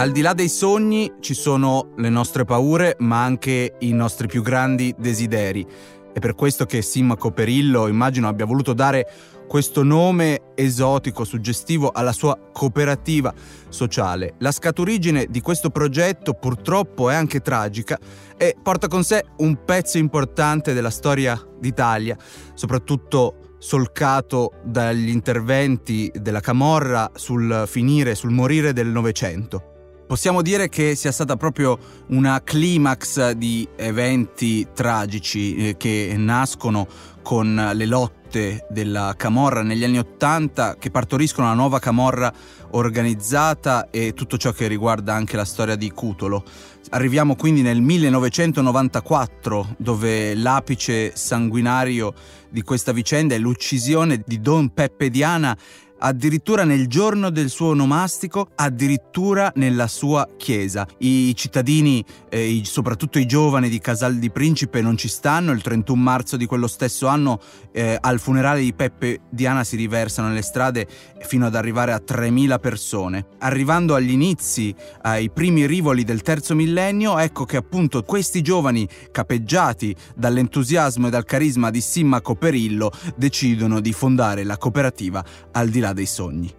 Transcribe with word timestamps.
Al 0.00 0.12
di 0.12 0.22
là 0.22 0.32
dei 0.32 0.48
sogni 0.48 1.12
ci 1.20 1.34
sono 1.34 1.92
le 1.98 2.08
nostre 2.08 2.46
paure, 2.46 2.96
ma 3.00 3.22
anche 3.22 3.74
i 3.80 3.92
nostri 3.92 4.28
più 4.28 4.40
grandi 4.40 4.94
desideri. 4.96 5.66
È 6.14 6.18
per 6.18 6.34
questo 6.34 6.64
che 6.64 6.80
Simmaco 6.80 7.32
Perillo 7.32 7.86
immagino 7.86 8.26
abbia 8.26 8.46
voluto 8.46 8.72
dare 8.72 9.06
questo 9.46 9.82
nome 9.82 10.52
esotico, 10.54 11.24
suggestivo 11.24 11.90
alla 11.90 12.12
sua 12.12 12.48
cooperativa 12.50 13.30
sociale. 13.68 14.36
La 14.38 14.52
scaturigine 14.52 15.26
di 15.28 15.42
questo 15.42 15.68
progetto 15.68 16.32
purtroppo 16.32 17.10
è 17.10 17.14
anche 17.14 17.40
tragica 17.40 17.98
e 18.38 18.56
porta 18.62 18.88
con 18.88 19.04
sé 19.04 19.22
un 19.40 19.66
pezzo 19.66 19.98
importante 19.98 20.72
della 20.72 20.88
storia 20.88 21.38
d'Italia, 21.58 22.16
soprattutto 22.54 23.56
solcato 23.58 24.52
dagli 24.64 25.10
interventi 25.10 26.10
della 26.14 26.40
Camorra 26.40 27.10
sul 27.16 27.64
finire, 27.66 28.14
sul 28.14 28.30
morire 28.30 28.72
del 28.72 28.88
Novecento. 28.88 29.69
Possiamo 30.10 30.42
dire 30.42 30.68
che 30.68 30.96
sia 30.96 31.12
stata 31.12 31.36
proprio 31.36 31.78
una 32.08 32.42
climax 32.42 33.30
di 33.30 33.68
eventi 33.76 34.66
tragici 34.74 35.54
eh, 35.54 35.76
che 35.76 36.14
nascono 36.16 36.88
con 37.22 37.70
le 37.72 37.86
lotte 37.86 38.66
della 38.70 39.14
Camorra 39.16 39.62
negli 39.62 39.84
anni 39.84 39.98
Ottanta, 39.98 40.74
che 40.74 40.90
partoriscono 40.90 41.46
la 41.46 41.54
nuova 41.54 41.78
Camorra 41.78 42.32
organizzata 42.72 43.88
e 43.90 44.12
tutto 44.12 44.36
ciò 44.36 44.50
che 44.50 44.66
riguarda 44.66 45.14
anche 45.14 45.36
la 45.36 45.44
storia 45.44 45.76
di 45.76 45.92
Cutolo. 45.92 46.42
Arriviamo 46.90 47.36
quindi 47.36 47.62
nel 47.62 47.80
1994, 47.80 49.76
dove 49.78 50.34
l'apice 50.34 51.14
sanguinario 51.14 52.12
di 52.48 52.62
questa 52.62 52.90
vicenda 52.90 53.36
è 53.36 53.38
l'uccisione 53.38 54.24
di 54.26 54.40
Don 54.40 54.74
Peppe 54.74 55.08
Diana 55.08 55.56
addirittura 56.00 56.64
nel 56.64 56.86
giorno 56.86 57.30
del 57.30 57.48
suo 57.48 57.68
onomastico, 57.68 58.48
addirittura 58.54 59.52
nella 59.56 59.86
sua 59.86 60.28
chiesa. 60.36 60.86
I 60.98 61.34
cittadini, 61.34 62.04
eh, 62.28 62.60
soprattutto 62.64 63.18
i 63.18 63.26
giovani 63.26 63.68
di 63.68 63.78
Casal 63.78 64.16
di 64.16 64.30
Principe, 64.30 64.80
non 64.80 64.96
ci 64.96 65.08
stanno. 65.08 65.52
Il 65.52 65.62
31 65.62 66.00
marzo 66.00 66.36
di 66.36 66.46
quello 66.46 66.66
stesso 66.66 67.06
anno, 67.06 67.40
eh, 67.72 67.96
al 68.00 68.18
funerale 68.18 68.60
di 68.60 68.72
Peppe 68.72 69.20
Diana 69.30 69.64
si 69.64 69.76
riversano 69.76 70.28
nelle 70.28 70.42
strade 70.42 70.86
fino 71.20 71.46
ad 71.46 71.54
arrivare 71.54 71.92
a 71.92 72.02
3.000 72.04 72.58
persone. 72.58 73.26
Arrivando 73.38 73.94
agli 73.94 74.10
inizi, 74.10 74.74
ai 75.02 75.30
primi 75.30 75.66
rivoli 75.66 76.04
del 76.04 76.22
terzo 76.22 76.54
millennio, 76.54 77.18
ecco 77.18 77.44
che 77.44 77.56
appunto 77.56 78.02
questi 78.02 78.42
giovani, 78.42 78.88
capeggiati 79.10 79.94
dall'entusiasmo 80.14 81.06
e 81.06 81.10
dal 81.10 81.24
carisma 81.24 81.70
di 81.70 81.80
Simmaco 81.80 82.34
Perillo, 82.34 82.90
decidono 83.16 83.80
di 83.80 83.92
fondare 83.92 84.44
la 84.44 84.56
cooperativa 84.56 85.24
al 85.52 85.68
di 85.68 85.80
là 85.80 85.89
dei 85.92 86.06
sogni. 86.06 86.50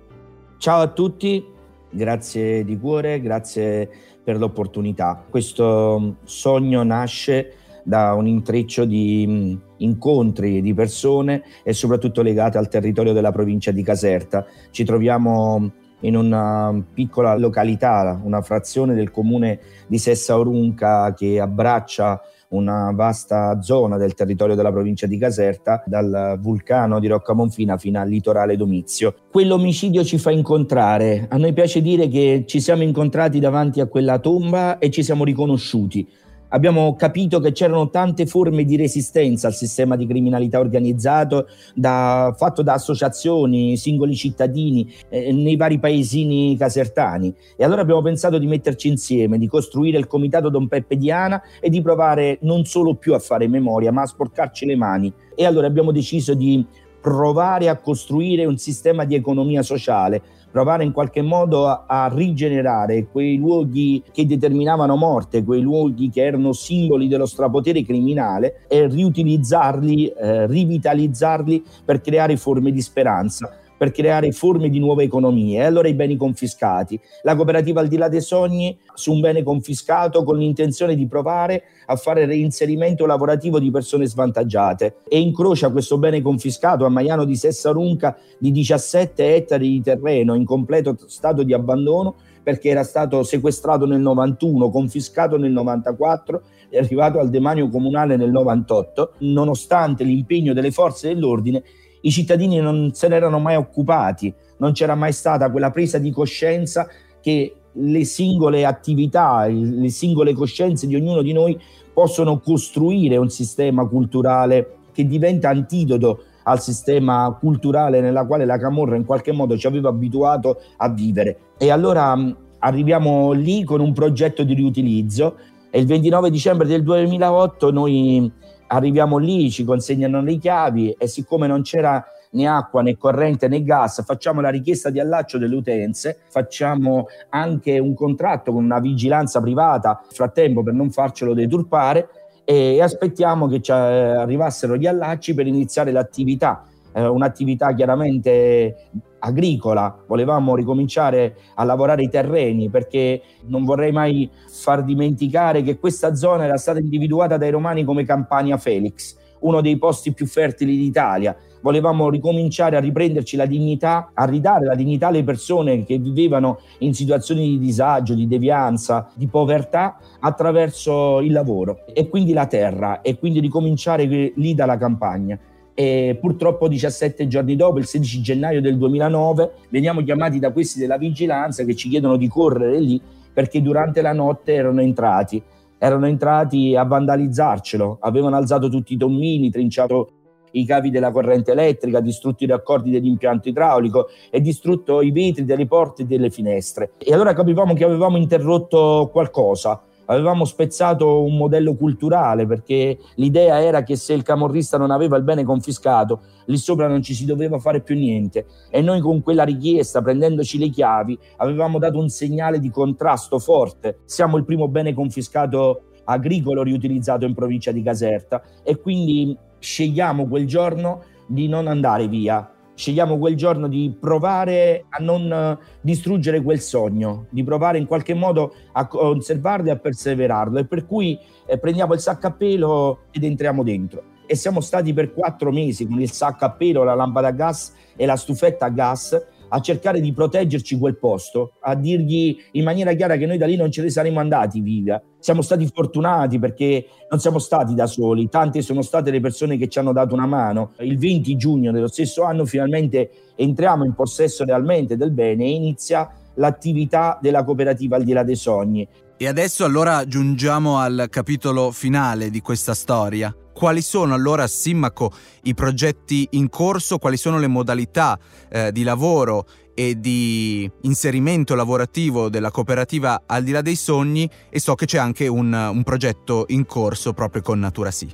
Ciao 0.58 0.82
a 0.82 0.88
tutti, 0.88 1.44
grazie 1.90 2.64
di 2.64 2.78
cuore, 2.78 3.20
grazie 3.22 3.90
per 4.24 4.38
l'opportunità. 4.38 5.24
Questo 5.30 6.18
sogno 6.24 6.84
nasce 6.84 7.56
da 7.84 8.14
un 8.14 8.28
intreccio 8.28 8.86
di 8.86 9.26
mm, 9.28 9.54
incontri 9.78 10.62
di 10.62 10.74
persone 10.74 11.44
e 11.64 11.74
soprattutto 11.74 12.22
legate 12.22 12.58
al 12.58 12.68
territorio 12.68 13.14
della 13.14 13.32
provincia 13.32 13.72
di 13.72 13.84
Caserta. 13.84 14.46
Ci 14.70 14.84
troviamo 14.84 15.72
in 16.02 16.16
una 16.16 16.84
piccola 16.94 17.38
località, 17.38 18.20
una 18.24 18.42
frazione 18.42 18.94
del 18.94 19.12
comune 19.12 19.60
di 19.88 19.98
Sessa 19.98 20.38
Orunca 20.38 21.14
che 21.14 21.40
abbraccia 21.40 22.22
una 22.50 22.92
vasta 22.94 23.62
zona 23.62 23.98
del 23.98 24.14
territorio 24.14 24.56
della 24.56 24.72
provincia 24.72 25.08
di 25.08 25.18
Caserta, 25.18 25.84
dal 25.86 26.38
vulcano 26.42 27.00
di 27.00 27.08
Rocca 27.08 27.34
Monfina 27.34 27.78
fino 27.78 28.00
al 28.00 28.10
litorale 28.10 28.58
Domizio. 28.58 29.16
Quell'omicidio 29.32 30.04
ci 30.04 30.18
fa 30.18 30.32
incontrare. 30.32 31.28
A 31.30 31.38
noi 31.38 31.54
piace 31.54 31.82
dire 31.82 32.08
che 32.08 32.44
ci 32.46 32.60
siamo 32.60 32.84
incontrati 32.84 33.40
davanti 33.40 33.80
a 33.80 33.88
quella 33.88 34.20
tomba 34.20 34.80
e 34.80 34.90
ci 34.90 35.04
siamo 35.04 35.24
riconosciuti 35.24 36.08
abbiamo 36.52 36.96
capito 36.96 37.40
che 37.40 37.52
c'erano 37.52 37.90
tante 37.90 38.26
forme 38.26 38.64
di 38.64 38.76
resistenza 38.76 39.48
al 39.48 39.54
sistema 39.54 39.96
di 39.96 40.08
criminalità 40.08 40.60
organizzato 40.60 41.48
da, 41.74 42.34
fatto 42.38 42.62
da 42.62 42.74
associazioni, 42.74 43.78
singoli 43.78 44.16
cittadini 44.16 44.92
eh, 45.10 45.32
nei 45.32 45.56
vari 45.56 45.80
paesini 45.80 46.56
casertani. 46.58 47.34
E 47.56 47.64
allora 47.64 47.82
abbiamo 47.82 48.02
pensato 48.02 48.38
di 48.38 48.48
metterci 48.48 48.88
insieme, 48.88 49.38
di 49.38 49.48
costruire 49.48 49.98
il 49.98 50.08
comitato 50.08 50.50
Don 50.50 50.68
Peppe 50.68 50.98
Diana 50.98 51.42
e 51.60 51.70
di 51.70 51.82
provare 51.82 52.38
non 52.42 52.66
solo 52.66 52.96
più 52.96 53.14
a 53.14 53.20
fare 53.20 53.48
memoria 53.48 53.92
ma 53.92 54.04
a 54.04 54.08
sporcarci 54.08 54.66
le 54.66 54.76
mani. 54.76 55.14
E 55.36 55.46
allora 55.46 55.68
abbiamo 55.68 55.92
deciso 55.92 56.34
di 56.34 56.66
provare 57.02 57.68
a 57.68 57.78
costruire 57.78 58.46
un 58.46 58.58
sistema 58.58 59.06
di 59.06 59.16
economia 59.16 59.64
sociale 59.64 60.22
provare 60.52 60.84
in 60.84 60.92
qualche 60.92 61.22
modo 61.22 61.68
a, 61.68 61.86
a, 61.88 62.12
rigenerare 62.14 63.08
quei 63.10 63.38
luoghi 63.38 64.04
che 64.12 64.26
determinavano 64.26 64.98
morte, 64.98 65.44
quei 65.44 65.62
luoghi 65.62 66.10
che 66.10 66.26
erano 66.26 66.52
simboli 66.52 67.08
dello 67.08 67.26
strapotere 67.26 67.84
criminale 67.84 68.66
e 68.68 68.86
riutilizzarli, 68.88 70.08
eh, 70.08 70.48
rivitalizzarli 70.48 71.64
per 71.86 72.02
creare 72.02 72.36
forme 72.36 72.72
di 72.72 72.82
speranza 72.82 73.56
per 73.82 73.90
creare 73.90 74.32
forme 74.32 74.70
di 74.70 74.78
nuove 74.78 75.06
economie. 75.06 75.58
E 75.58 75.64
allora 75.64 75.88
i 75.88 75.96
beni 75.96 76.16
confiscati. 76.16 77.00
La 77.24 77.36
cooperativa 77.36 77.82
al 77.82 77.88
di 77.88 77.98
là 77.98 78.10
dei 78.10 78.22
sogni 78.22 78.78
su 78.94 79.12
un 79.12 79.22
bene 79.22 79.42
confiscato 79.42 80.24
con 80.24 80.38
l'intenzione 80.38 80.94
di 80.94 81.08
provare 81.08 81.64
a 81.88 81.96
fare 81.96 82.28
reinserimento 82.28 83.08
lavorativo 83.08 83.58
di 83.58 83.72
persone 83.72 84.06
svantaggiate 84.06 84.98
e 85.10 85.20
incrocia 85.20 85.72
questo 85.72 85.98
bene 85.98 86.22
confiscato 86.22 86.86
a 86.86 86.90
Maiano 86.90 87.26
di 87.26 87.36
Sessarunca 87.36 88.16
di 88.38 88.52
17 88.52 89.36
ettari 89.36 89.70
di 89.70 89.82
terreno 89.82 90.36
in 90.36 90.46
completo 90.46 90.96
stato 91.08 91.42
di 91.42 91.52
abbandono 91.52 92.18
perché 92.44 92.70
era 92.70 92.84
stato 92.84 93.24
sequestrato 93.24 93.88
nel 93.88 94.00
91, 94.02 94.70
confiscato 94.70 95.38
nel 95.38 95.52
94 95.52 96.44
è 96.70 96.78
arrivato 96.78 97.20
al 97.20 97.32
demanio 97.32 97.68
comunale 97.68 98.16
nel 98.16 98.30
98, 98.30 99.14
nonostante 99.20 100.04
l'impegno 100.04 100.54
delle 100.54 100.72
forze 100.72 101.08
dell'ordine 101.08 101.64
i 102.02 102.12
cittadini 102.12 102.60
non 102.60 102.92
se 102.94 103.08
ne 103.08 103.16
erano 103.16 103.40
mai 103.40 103.56
occupati, 103.56 104.34
non 104.58 104.74
c'era 104.74 104.96
mai 104.96 105.14
stata 105.14 105.50
quella 105.52 105.72
presa 105.72 105.98
di 105.98 106.12
coscienza 106.12 106.88
che 107.22 107.56
le 107.74 108.04
singole 108.04 108.66
attività, 108.66 109.46
le 109.48 109.90
singole 109.90 110.34
coscienze 110.34 110.88
di 110.88 110.96
ognuno 110.96 111.22
di 111.22 111.34
noi 111.34 111.60
possono 111.94 112.40
costruire 112.40 113.18
un 113.18 113.30
sistema 113.30 113.88
culturale 113.88 114.78
che 114.94 115.06
diventa 115.06 115.50
antidoto 115.50 116.24
al 116.44 116.60
sistema 116.60 117.36
culturale 117.40 118.02
nella 118.02 118.26
quale 118.26 118.46
la 118.46 118.58
Camorra 118.58 118.96
in 118.96 119.06
qualche 119.06 119.32
modo 119.32 119.58
ci 119.58 119.68
aveva 119.68 119.90
abituato 119.90 120.60
a 120.78 120.90
vivere. 120.90 121.38
E 121.58 121.70
allora 121.70 122.18
arriviamo 122.60 123.32
lì 123.32 123.64
con 123.64 123.80
un 123.80 123.94
progetto 123.94 124.44
di 124.44 124.54
riutilizzo 124.54 125.38
e 125.70 125.80
il 125.80 125.86
29 125.86 126.30
dicembre 126.30 126.68
del 126.68 126.84
2008 126.84 127.72
noi 127.72 128.32
arriviamo 128.72 129.18
lì, 129.18 129.50
ci 129.50 129.64
consegnano 129.64 130.22
le 130.22 130.38
chiavi 130.38 130.96
e 130.98 131.08
siccome 131.08 131.48
non 131.48 131.62
c'era 131.62 132.04
né 132.32 132.48
acqua 132.48 132.82
né 132.82 132.98
corrente 132.98 133.48
né 133.50 133.64
gas, 133.64 134.04
facciamo 134.06 134.40
la 134.40 134.50
richiesta 134.50 134.90
di 134.90 135.00
allaccio 135.00 135.38
delle 135.38 135.56
utenze, 135.56 136.20
facciamo 136.30 137.08
anche 137.30 137.78
un 137.80 137.94
contratto 137.94 138.54
con 138.54 138.64
una 138.64 138.80
vigilanza 138.80 139.42
privata 139.42 140.00
nel 140.02 140.16
frattempo 140.16 140.64
per 140.64 140.74
non 140.74 140.90
farcelo 140.92 141.34
deturpare 141.34 142.08
e 142.46 142.82
aspettiamo 142.82 143.48
che 143.48 143.62
ci 143.62 143.72
arrivassero 143.72 144.78
gli 144.78 144.88
allacci 144.88 145.34
per 145.34 145.48
iniziare 145.48 145.92
l'attività 145.92 146.66
eh, 146.94 147.06
un'attività 147.06 147.74
chiaramente 147.74 148.90
agricola, 149.22 150.04
volevamo 150.08 150.56
ricominciare 150.56 151.36
a 151.56 151.64
lavorare 151.64 152.04
i 152.04 152.10
terreni 152.10 152.70
perché 152.70 153.22
non 153.46 153.64
vorrei 153.64 153.92
mai 153.92 154.30
far 154.48 154.84
dimenticare 154.84 155.62
che 155.62 155.80
questa 155.80 156.16
zona 156.16 156.46
era 156.46 156.58
stata 156.58 156.80
individuata 156.80 157.38
dai 157.38 157.52
romani 157.52 157.84
come 157.84 158.04
Campania 158.04 158.58
Felix, 158.58 159.16
uno 159.40 159.62
dei 159.62 159.78
posti 159.78 160.14
più 160.14 160.26
fertili 160.26 160.76
d'Italia. 160.78 161.36
Volevamo 161.62 162.10
ricominciare 162.10 162.76
a 162.76 162.80
riprenderci 162.80 163.38
la 163.38 163.46
dignità, 163.46 164.10
a 164.16 164.26
ridare 164.26 164.66
la 164.66 164.74
dignità 164.74 165.08
alle 165.08 165.24
persone 165.24 165.84
che 165.84 166.00
vivevano 166.00 166.60
in 166.80 166.96
situazioni 166.96 167.48
di 167.50 167.60
disagio, 167.60 168.16
di 168.16 168.28
devianza, 168.28 169.12
di 169.14 169.28
povertà 169.28 170.00
attraverso 170.20 171.20
il 171.20 171.32
lavoro 171.32 171.86
e 171.94 172.10
quindi 172.10 172.34
la 172.34 172.48
terra 172.48 173.02
e 173.02 173.20
quindi 173.20 173.40
ricominciare 173.40 174.06
lì 174.06 174.56
dalla 174.56 174.78
campagna 174.78 175.38
e 175.82 176.16
purtroppo 176.22 176.68
17 176.68 177.28
giorni 177.28 177.56
dopo, 177.56 177.80
il 177.80 177.88
16 177.88 178.22
gennaio 178.22 178.62
del 178.62 178.78
2009, 178.78 179.52
veniamo 179.70 180.04
chiamati 180.04 180.38
da 180.38 180.52
questi 180.52 180.80
della 180.80 180.98
vigilanza 180.98 181.64
che 181.64 181.76
ci 181.76 181.90
chiedono 181.90 182.18
di 182.18 182.28
correre 182.28 182.80
lì 182.80 183.02
perché 183.34 183.64
durante 183.64 184.04
la 184.04 184.14
notte 184.14 184.54
erano 184.54 184.82
entrati, 184.82 185.42
erano 185.80 186.06
entrati 186.06 186.76
a 186.76 186.84
vandalizzarcelo, 186.84 187.98
avevano 188.00 188.36
alzato 188.36 188.70
tutti 188.70 188.94
i 188.94 188.98
tommini, 188.98 189.50
trinciato 189.50 190.12
i 190.52 190.66
cavi 190.66 190.92
della 190.92 191.10
corrente 191.10 191.54
elettrica, 191.54 192.00
distrutto 192.00 192.44
i 192.44 192.48
raccordi 192.48 192.92
dell'impianto 192.92 193.50
idraulico 193.50 194.10
e 194.30 194.40
distrutto 194.40 195.02
i 195.02 195.10
vetri 195.10 195.46
delle 195.46 195.66
porte 195.66 196.04
e 196.04 196.06
delle 196.06 196.30
finestre. 196.30 196.92
E 197.00 197.12
allora 197.12 197.34
capivamo 197.34 197.74
che 197.74 197.86
avevamo 197.86 198.18
interrotto 198.18 199.10
qualcosa, 199.12 199.82
avevamo 200.12 200.44
spezzato 200.44 201.24
un 201.24 201.38
modello 201.38 201.76
culturale 201.76 202.46
perché 202.46 202.98
l'idea 203.16 203.62
era 203.62 203.82
che 203.84 203.96
se 203.96 204.14
il 204.14 204.24
camorrista 204.24 204.78
non 204.78 204.92
aveva 204.92 205.16
il 205.16 205.24
bene 205.24 205.44
confiscato, 205.44 206.22
lì 206.46 206.58
sopra 206.58 206.88
non 206.88 207.02
ci 207.02 207.14
si 207.14 207.26
doveva 207.26 207.60
fare 207.60 207.82
più 207.82 207.96
niente 207.96 208.46
e 208.70 208.82
noi 208.82 209.00
con 209.00 209.22
quella 209.22 209.44
richiesta, 209.44 210.02
prendendoci 210.02 210.60
le 210.60 210.70
chiavi, 210.70 211.18
avevamo 211.38 211.80
dato 211.80 211.98
un 211.98 212.10
segnale 212.10 212.60
di 212.60 212.70
contrasto 212.70 213.40
forte. 213.40 214.00
Siamo 214.06 214.38
il 214.38 214.44
primo 214.44 214.68
bene 214.68 214.94
confiscato 214.94 215.84
agricolo 216.04 216.64
riutilizzato 216.64 217.26
in 217.26 217.34
provincia 217.34 217.72
di 217.72 217.82
Caserta 217.82 218.42
e 218.64 218.78
quindi 218.78 219.38
scegliamo 219.60 220.28
quel 220.28 220.46
giorno 220.46 221.04
di 221.26 221.48
non 221.48 221.68
andare 221.68 222.08
via, 222.10 222.52
scegliamo 222.82 223.20
quel 223.20 223.36
giorno 223.36 223.68
di 223.68 223.96
provare 223.98 224.86
a 224.90 225.04
non 225.04 225.32
eh, 225.32 225.58
distruggere 225.82 226.42
quel 226.42 226.60
sogno, 226.60 227.28
di 227.30 227.44
provare 227.44 227.78
in 227.78 227.86
qualche 227.86 228.16
modo 228.16 228.56
a 228.72 228.88
conservarlo 228.88 229.68
e 229.68 229.72
a 229.72 229.76
perseverarlo 229.76 230.58
e 230.58 230.66
per 230.66 230.88
cui 230.88 231.20
eh, 231.46 231.60
prendiamo 231.60 231.94
il 231.94 232.00
sacco 232.00 232.26
a 232.26 232.32
pelo 232.32 233.02
ed 233.12 233.24
entriamo 233.24 233.62
dentro. 233.62 234.04
E 234.26 234.34
siamo 234.36 234.62
stati 234.62 234.94
per 234.94 235.14
quattro 235.14 235.52
mesi 235.52 235.86
con 235.86 236.02
il 236.02 236.10
sacco 236.10 236.46
a 236.46 236.52
pelo, 236.52 236.84
la 236.84 236.96
lampada 236.96 237.28
a 237.28 237.32
gas 237.32 237.72
e 237.96 238.08
la 238.08 238.16
stufetta 238.16 238.66
a 238.66 238.70
gas 238.70 239.28
a 239.54 239.60
cercare 239.60 240.00
di 240.00 240.14
proteggerci 240.14 240.78
quel 240.78 240.98
posto, 240.98 241.54
a 241.62 241.76
dirgli 241.76 242.38
in 242.52 242.64
maniera 242.64 242.94
chiara 242.94 243.18
che 243.18 243.26
noi 243.26 243.38
da 243.38 243.46
lì 243.46 243.56
non 243.56 243.72
ce 243.72 243.82
ne 243.82 243.90
saremmo 243.90 244.20
andati 244.20 244.62
viva. 244.62 245.02
Siamo 245.20 245.42
stati 245.42 245.68
fortunati 245.68 246.40
perché 246.40 246.86
non 247.10 247.20
siamo 247.20 247.38
stati 247.38 247.74
da 247.74 247.86
soli, 247.86 248.30
tante 248.30 248.62
sono 248.62 248.82
state 248.82 249.12
le 249.12 249.20
persone 249.20 249.58
che 249.58 249.68
ci 249.68 249.80
hanno 249.80 249.92
dato 249.92 250.14
una 250.14 250.26
mano. 250.26 250.72
Il 250.80 250.98
20 250.98 251.36
giugno 251.36 251.72
dello 251.72 251.88
stesso 251.88 252.24
anno 252.24 252.46
finalmente 252.46 253.10
entriamo 253.36 253.84
in 253.84 253.94
possesso 253.94 254.46
realmente 254.46 254.96
del 254.96 255.12
bene 255.12 255.44
e 255.44 255.52
inizia 255.52 256.10
l'attività 256.36 257.20
della 257.22 257.44
cooperativa 257.44 257.98
al 257.98 258.04
di 258.04 258.14
là 258.14 258.24
dei 258.24 258.36
sogni. 258.38 258.88
E 259.22 259.28
adesso 259.28 259.66
allora 259.66 260.08
giungiamo 260.08 260.80
al 260.80 261.06
capitolo 261.12 261.70
finale 261.70 262.32
di 262.32 262.42
questa 262.42 262.74
storia. 262.74 263.32
Quali 263.54 263.84
sono 263.84 264.16
allora, 264.16 264.48
Simmaco, 264.48 265.12
i 265.44 265.54
progetti 265.54 266.28
in 266.32 266.50
corso? 266.50 266.98
Quali 266.98 267.18
sono 267.18 267.38
le 267.38 267.46
modalità 267.46 268.18
eh, 268.50 268.72
di 268.72 268.82
lavoro 268.82 269.46
e 269.76 270.00
di 270.00 270.68
inserimento 270.82 271.54
lavorativo 271.54 272.30
della 272.30 272.50
cooperativa 272.50 273.22
Al 273.28 273.44
di 273.44 273.52
là 273.52 273.62
dei 273.62 273.76
sogni? 273.76 274.28
E 274.50 274.60
so 274.60 274.74
che 274.74 274.88
c'è 274.88 274.98
anche 274.98 275.28
un, 275.28 275.54
un 275.54 275.84
progetto 275.84 276.46
in 276.48 276.66
corso 276.66 277.14
proprio 277.14 277.44
con 277.44 277.60
Natura 277.60 277.92
Sì. 277.92 278.10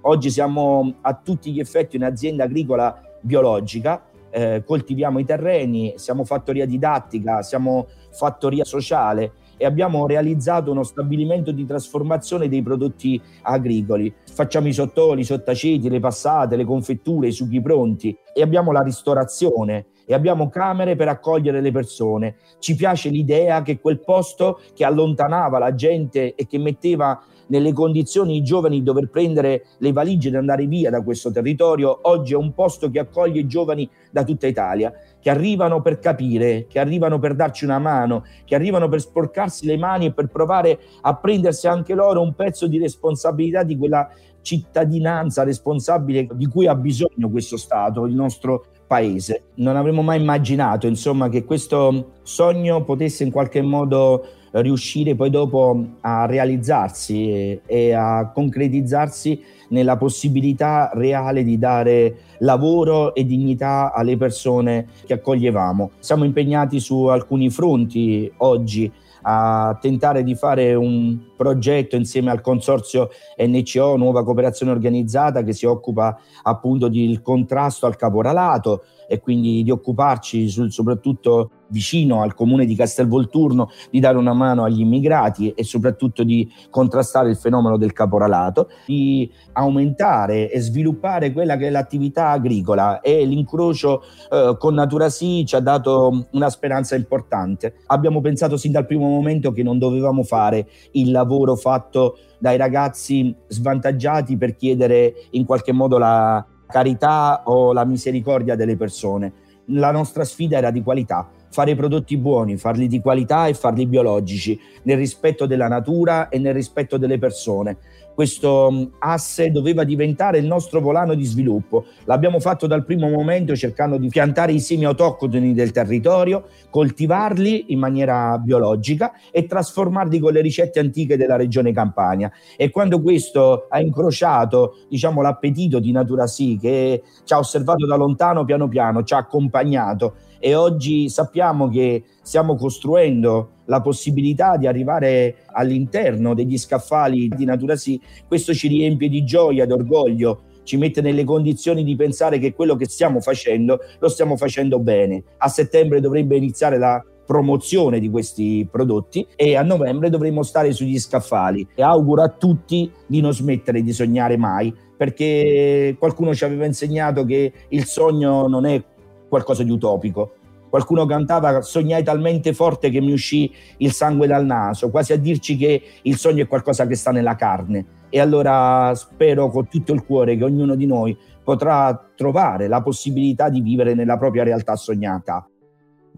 Oggi 0.00 0.28
siamo 0.28 0.96
a 1.02 1.14
tutti 1.14 1.52
gli 1.52 1.60
effetti 1.60 1.94
un'azienda 1.94 2.42
agricola 2.42 3.00
biologica, 3.20 4.06
eh, 4.28 4.64
coltiviamo 4.66 5.20
i 5.20 5.24
terreni, 5.24 5.94
siamo 5.98 6.24
fattoria 6.24 6.66
didattica, 6.66 7.42
siamo 7.42 7.86
fattoria 8.10 8.64
sociale 8.64 9.46
e 9.58 9.66
abbiamo 9.66 10.06
realizzato 10.06 10.70
uno 10.70 10.82
stabilimento 10.82 11.52
di 11.52 11.66
trasformazione 11.66 12.48
dei 12.48 12.62
prodotti 12.62 13.20
agricoli. 13.42 14.14
Facciamo 14.32 14.68
i 14.68 14.72
sottoli, 14.72 15.20
i 15.20 15.24
sottaceti, 15.24 15.90
le 15.90 16.00
passate, 16.00 16.56
le 16.56 16.64
confetture, 16.64 17.28
i 17.28 17.32
succhi 17.32 17.60
pronti 17.60 18.16
e 18.32 18.40
abbiamo 18.40 18.72
la 18.72 18.80
ristorazione 18.80 19.88
e 20.06 20.14
abbiamo 20.14 20.48
camere 20.48 20.96
per 20.96 21.08
accogliere 21.08 21.60
le 21.60 21.70
persone. 21.70 22.36
Ci 22.58 22.74
piace 22.74 23.10
l'idea 23.10 23.60
che 23.60 23.78
quel 23.78 24.00
posto 24.00 24.60
che 24.74 24.84
allontanava 24.84 25.58
la 25.58 25.74
gente 25.74 26.34
e 26.34 26.46
che 26.46 26.58
metteva 26.58 27.20
nelle 27.48 27.72
condizioni 27.72 28.36
i 28.36 28.42
giovani 28.42 28.78
di 28.78 28.84
dover 28.84 29.08
prendere 29.08 29.66
le 29.78 29.92
valigie 29.92 30.28
ed 30.28 30.34
andare 30.34 30.66
via 30.66 30.90
da 30.90 31.02
questo 31.02 31.30
territorio, 31.30 31.98
oggi 32.02 32.32
è 32.32 32.36
un 32.36 32.52
posto 32.54 32.90
che 32.90 32.98
accoglie 32.98 33.46
giovani 33.46 33.88
da 34.10 34.24
tutta 34.24 34.46
Italia, 34.46 34.92
che 35.20 35.30
arrivano 35.30 35.82
per 35.82 35.98
capire, 35.98 36.66
che 36.68 36.78
arrivano 36.78 37.18
per 37.18 37.34
darci 37.34 37.64
una 37.64 37.78
mano, 37.78 38.24
che 38.44 38.54
arrivano 38.54 38.88
per 38.88 39.00
sporcarsi 39.00 39.66
le 39.66 39.76
mani 39.76 40.06
e 40.06 40.12
per 40.12 40.28
provare 40.28 40.78
a 41.02 41.14
prendersi 41.16 41.66
anche 41.66 41.94
loro 41.94 42.22
un 42.22 42.34
pezzo 42.34 42.66
di 42.66 42.78
responsabilità 42.78 43.62
di 43.62 43.76
quella 43.76 44.08
cittadinanza 44.40 45.42
responsabile 45.42 46.26
di 46.32 46.46
cui 46.46 46.66
ha 46.66 46.74
bisogno 46.74 47.28
questo 47.28 47.56
Stato, 47.56 48.06
il 48.06 48.14
nostro 48.14 48.66
paese. 48.88 49.42
Non 49.56 49.76
avremmo 49.76 50.02
mai 50.02 50.20
immaginato, 50.20 50.88
insomma, 50.88 51.28
che 51.28 51.44
questo 51.44 52.14
sogno 52.22 52.82
potesse 52.82 53.22
in 53.22 53.30
qualche 53.30 53.62
modo 53.62 54.26
riuscire 54.50 55.14
poi 55.14 55.30
dopo 55.30 55.84
a 56.00 56.24
realizzarsi 56.24 57.30
e, 57.30 57.60
e 57.66 57.92
a 57.92 58.30
concretizzarsi 58.32 59.40
nella 59.68 59.98
possibilità 59.98 60.90
reale 60.94 61.44
di 61.44 61.58
dare 61.58 62.16
lavoro 62.38 63.14
e 63.14 63.26
dignità 63.26 63.92
alle 63.92 64.16
persone 64.16 64.88
che 65.04 65.12
accoglievamo. 65.12 65.90
Siamo 65.98 66.24
impegnati 66.24 66.80
su 66.80 67.04
alcuni 67.04 67.50
fronti 67.50 68.32
oggi 68.38 68.90
a 69.22 69.76
tentare 69.80 70.22
di 70.22 70.34
fare 70.34 70.74
un 70.74 71.18
progetto 71.36 71.96
insieme 71.96 72.30
al 72.30 72.40
consorzio 72.40 73.10
NCO, 73.36 73.96
Nuova 73.96 74.24
Cooperazione 74.24 74.72
Organizzata, 74.72 75.42
che 75.42 75.52
si 75.52 75.66
occupa 75.66 76.18
appunto 76.42 76.88
del 76.88 77.22
contrasto 77.22 77.86
al 77.86 77.96
caporalato 77.96 78.84
e 79.08 79.20
quindi 79.20 79.62
di 79.62 79.70
occuparci 79.70 80.48
sul, 80.48 80.70
soprattutto 80.70 81.50
vicino 81.68 82.22
al 82.22 82.34
comune 82.34 82.64
di 82.64 82.74
Castelvolturno 82.74 83.70
di 83.90 84.00
dare 84.00 84.18
una 84.18 84.32
mano 84.32 84.64
agli 84.64 84.80
immigrati 84.80 85.50
e 85.50 85.64
soprattutto 85.64 86.22
di 86.22 86.50
contrastare 86.70 87.30
il 87.30 87.36
fenomeno 87.36 87.76
del 87.76 87.92
caporalato, 87.92 88.70
di 88.86 89.30
aumentare 89.52 90.50
e 90.50 90.60
sviluppare 90.60 91.32
quella 91.32 91.56
che 91.56 91.68
è 91.68 91.70
l'attività 91.70 92.30
agricola 92.30 93.00
e 93.00 93.24
l'incrocio 93.24 94.02
eh, 94.30 94.56
con 94.58 94.74
Natura 94.74 95.08
Sì 95.08 95.44
ci 95.46 95.56
ha 95.56 95.60
dato 95.60 96.26
una 96.32 96.50
speranza 96.50 96.96
importante. 96.96 97.74
Abbiamo 97.86 98.20
pensato 98.20 98.56
sin 98.56 98.72
dal 98.72 98.86
primo 98.86 99.08
momento 99.08 99.52
che 99.52 99.62
non 99.62 99.78
dovevamo 99.78 100.22
fare 100.22 100.68
il 100.92 101.10
lavoro 101.10 101.56
fatto 101.56 102.18
dai 102.38 102.56
ragazzi 102.56 103.34
svantaggiati 103.48 104.36
per 104.36 104.54
chiedere 104.54 105.14
in 105.30 105.44
qualche 105.44 105.72
modo 105.72 105.98
la 105.98 106.44
carità 106.66 107.42
o 107.46 107.72
la 107.72 107.84
misericordia 107.84 108.54
delle 108.54 108.76
persone. 108.76 109.32
La 109.72 109.90
nostra 109.90 110.24
sfida 110.24 110.56
era 110.56 110.70
di 110.70 110.82
qualità 110.82 111.28
fare 111.50 111.74
prodotti 111.74 112.16
buoni, 112.16 112.56
farli 112.56 112.86
di 112.86 113.00
qualità 113.00 113.46
e 113.46 113.54
farli 113.54 113.86
biologici, 113.86 114.58
nel 114.82 114.96
rispetto 114.96 115.46
della 115.46 115.68
natura 115.68 116.28
e 116.28 116.38
nel 116.38 116.54
rispetto 116.54 116.96
delle 116.96 117.18
persone. 117.18 117.78
Questo 118.18 118.68
mm, 118.72 118.82
asse 118.98 119.52
doveva 119.52 119.84
diventare 119.84 120.38
il 120.38 120.46
nostro 120.46 120.80
volano 120.80 121.14
di 121.14 121.24
sviluppo. 121.24 121.84
L'abbiamo 122.04 122.40
fatto 122.40 122.66
dal 122.66 122.84
primo 122.84 123.08
momento 123.08 123.54
cercando 123.54 123.96
di 123.96 124.08
piantare 124.08 124.50
i 124.50 124.58
semi 124.58 124.86
autoctoni 124.86 125.54
del 125.54 125.70
territorio, 125.70 126.48
coltivarli 126.68 127.66
in 127.68 127.78
maniera 127.78 128.36
biologica 128.38 129.12
e 129.30 129.46
trasformarli 129.46 130.18
con 130.18 130.32
le 130.32 130.40
ricette 130.40 130.80
antiche 130.80 131.16
della 131.16 131.36
regione 131.36 131.72
Campania. 131.72 132.28
E 132.56 132.70
quando 132.70 133.00
questo 133.00 133.66
ha 133.68 133.78
incrociato 133.78 134.78
diciamo, 134.88 135.22
l'appetito 135.22 135.78
di 135.78 135.92
Natura 135.92 136.26
Sì, 136.26 136.58
che 136.60 137.04
ci 137.22 137.32
ha 137.32 137.38
osservato 137.38 137.86
da 137.86 137.94
lontano 137.94 138.44
piano 138.44 138.66
piano, 138.66 139.04
ci 139.04 139.14
ha 139.14 139.18
accompagnato 139.18 140.14
e 140.38 140.54
oggi 140.54 141.08
sappiamo 141.08 141.68
che 141.68 142.04
stiamo 142.22 142.56
costruendo 142.56 143.50
la 143.66 143.80
possibilità 143.80 144.56
di 144.56 144.66
arrivare 144.66 145.44
all'interno 145.52 146.34
degli 146.34 146.56
scaffali 146.56 147.28
di 147.28 147.44
Natura 147.44 147.76
Sì, 147.76 148.00
questo 148.26 148.54
ci 148.54 148.68
riempie 148.68 149.08
di 149.08 149.24
gioia, 149.24 149.64
ed 149.64 149.72
orgoglio, 149.72 150.42
ci 150.62 150.76
mette 150.76 151.00
nelle 151.00 151.24
condizioni 151.24 151.82
di 151.82 151.96
pensare 151.96 152.38
che 152.38 152.54
quello 152.54 152.76
che 152.76 152.86
stiamo 152.86 153.20
facendo 153.20 153.78
lo 153.98 154.08
stiamo 154.08 154.36
facendo 154.36 154.78
bene. 154.78 155.22
A 155.38 155.48
settembre 155.48 156.00
dovrebbe 156.00 156.36
iniziare 156.36 156.78
la 156.78 157.02
promozione 157.24 158.00
di 158.00 158.08
questi 158.08 158.66
prodotti 158.70 159.26
e 159.36 159.54
a 159.54 159.62
novembre 159.62 160.08
dovremo 160.08 160.42
stare 160.42 160.72
sugli 160.72 160.98
scaffali 160.98 161.66
e 161.74 161.82
auguro 161.82 162.22
a 162.22 162.28
tutti 162.28 162.90
di 163.06 163.20
non 163.20 163.34
smettere 163.34 163.82
di 163.82 163.92
sognare 163.92 164.38
mai 164.38 164.74
perché 164.96 165.94
qualcuno 165.98 166.34
ci 166.34 166.44
aveva 166.44 166.64
insegnato 166.64 167.24
che 167.24 167.52
il 167.68 167.84
sogno 167.84 168.48
non 168.48 168.66
è 168.66 168.82
qualcosa 169.28 169.62
di 169.62 169.70
utopico. 169.70 170.32
Qualcuno 170.68 171.06
cantava 171.06 171.62
sognai 171.62 172.02
talmente 172.02 172.52
forte 172.52 172.90
che 172.90 173.00
mi 173.00 173.12
uscì 173.12 173.50
il 173.78 173.92
sangue 173.92 174.26
dal 174.26 174.44
naso, 174.44 174.90
quasi 174.90 175.12
a 175.12 175.18
dirci 175.18 175.56
che 175.56 175.82
il 176.02 176.16
sogno 176.16 176.42
è 176.42 176.46
qualcosa 176.46 176.86
che 176.86 176.94
sta 176.94 177.10
nella 177.10 177.36
carne. 177.36 177.86
E 178.10 178.20
allora 178.20 178.92
spero 178.94 179.50
con 179.50 179.68
tutto 179.68 179.92
il 179.92 180.04
cuore 180.04 180.36
che 180.36 180.44
ognuno 180.44 180.74
di 180.74 180.86
noi 180.86 181.16
potrà 181.42 182.10
trovare 182.14 182.68
la 182.68 182.82
possibilità 182.82 183.48
di 183.48 183.60
vivere 183.60 183.94
nella 183.94 184.18
propria 184.18 184.44
realtà 184.44 184.76
sognata. 184.76 185.46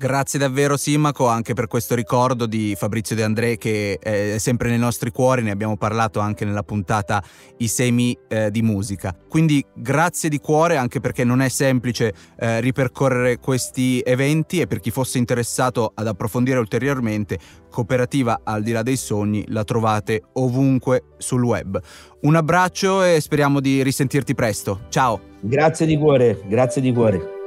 Grazie 0.00 0.38
davvero 0.38 0.78
Simaco 0.78 1.26
anche 1.26 1.52
per 1.52 1.66
questo 1.66 1.94
ricordo 1.94 2.46
di 2.46 2.74
Fabrizio 2.74 3.14
De 3.14 3.22
André 3.22 3.58
che 3.58 3.98
è 4.00 4.38
sempre 4.38 4.70
nei 4.70 4.78
nostri 4.78 5.10
cuori, 5.10 5.42
ne 5.42 5.50
abbiamo 5.50 5.76
parlato 5.76 6.20
anche 6.20 6.46
nella 6.46 6.62
puntata 6.62 7.22
I 7.58 7.68
semi 7.68 8.16
eh, 8.26 8.50
di 8.50 8.62
musica. 8.62 9.14
Quindi 9.28 9.62
grazie 9.74 10.30
di 10.30 10.38
cuore 10.38 10.78
anche 10.78 11.00
perché 11.00 11.22
non 11.22 11.42
è 11.42 11.50
semplice 11.50 12.14
eh, 12.38 12.60
ripercorrere 12.60 13.36
questi 13.36 14.00
eventi 14.02 14.60
e 14.60 14.66
per 14.66 14.80
chi 14.80 14.90
fosse 14.90 15.18
interessato 15.18 15.92
ad 15.94 16.06
approfondire 16.06 16.58
ulteriormente 16.58 17.38
Cooperativa 17.70 18.40
al 18.42 18.62
di 18.62 18.72
là 18.72 18.82
dei 18.82 18.96
sogni 18.96 19.44
la 19.48 19.64
trovate 19.64 20.22
ovunque 20.32 21.08
sul 21.18 21.44
web. 21.44 21.78
Un 22.22 22.36
abbraccio 22.36 23.04
e 23.04 23.20
speriamo 23.20 23.60
di 23.60 23.82
risentirti 23.82 24.34
presto. 24.34 24.86
Ciao! 24.88 25.20
Grazie 25.40 25.84
di 25.84 25.98
cuore, 25.98 26.40
grazie 26.48 26.80
di 26.80 26.90
cuore. 26.90 27.39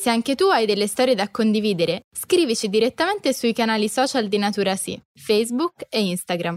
Se 0.00 0.10
anche 0.10 0.36
tu 0.36 0.44
hai 0.44 0.64
delle 0.64 0.86
storie 0.86 1.16
da 1.16 1.28
condividere, 1.28 2.04
scrivici 2.12 2.68
direttamente 2.68 3.32
sui 3.34 3.52
canali 3.52 3.88
social 3.88 4.28
di 4.28 4.38
Natura 4.38 4.76
Sì, 4.76 4.96
Facebook 5.12 5.86
e 5.88 6.00
Instagram. 6.00 6.56